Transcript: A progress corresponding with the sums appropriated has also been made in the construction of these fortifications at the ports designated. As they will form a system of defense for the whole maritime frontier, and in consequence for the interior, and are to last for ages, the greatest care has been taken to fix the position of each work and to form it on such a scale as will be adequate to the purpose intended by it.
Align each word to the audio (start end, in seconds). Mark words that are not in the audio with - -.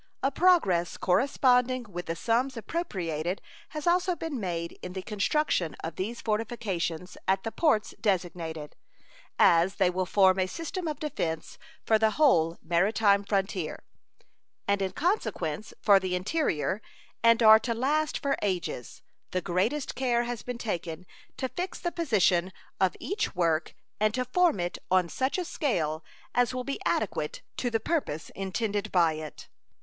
A 0.23 0.31
progress 0.31 0.97
corresponding 0.97 1.83
with 1.87 2.07
the 2.07 2.15
sums 2.15 2.57
appropriated 2.57 3.39
has 3.69 3.85
also 3.85 4.15
been 4.15 4.39
made 4.39 4.79
in 4.81 4.93
the 4.93 5.03
construction 5.03 5.75
of 5.83 5.95
these 5.95 6.21
fortifications 6.21 7.17
at 7.27 7.43
the 7.43 7.51
ports 7.51 7.93
designated. 8.01 8.75
As 9.37 9.75
they 9.75 9.91
will 9.91 10.07
form 10.07 10.39
a 10.39 10.47
system 10.47 10.87
of 10.87 10.99
defense 10.99 11.59
for 11.85 11.99
the 11.99 12.09
whole 12.17 12.57
maritime 12.63 13.23
frontier, 13.23 13.83
and 14.67 14.81
in 14.81 14.91
consequence 14.93 15.71
for 15.83 15.99
the 15.99 16.15
interior, 16.15 16.81
and 17.21 17.43
are 17.43 17.59
to 17.59 17.75
last 17.75 18.17
for 18.17 18.35
ages, 18.41 19.03
the 19.29 19.39
greatest 19.39 19.93
care 19.93 20.23
has 20.23 20.41
been 20.41 20.57
taken 20.57 21.05
to 21.37 21.47
fix 21.47 21.77
the 21.77 21.91
position 21.91 22.51
of 22.79 22.95
each 22.99 23.35
work 23.35 23.75
and 23.99 24.15
to 24.15 24.25
form 24.25 24.59
it 24.59 24.79
on 24.89 25.09
such 25.09 25.37
a 25.37 25.45
scale 25.45 26.03
as 26.33 26.55
will 26.55 26.63
be 26.63 26.79
adequate 26.87 27.43
to 27.55 27.69
the 27.69 27.79
purpose 27.79 28.31
intended 28.33 28.91
by 28.91 29.13
it. 29.13 29.47